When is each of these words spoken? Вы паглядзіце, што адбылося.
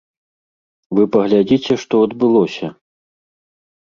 Вы 0.99 1.03
паглядзіце, 1.15 1.73
што 1.83 1.95
адбылося. 2.07 2.67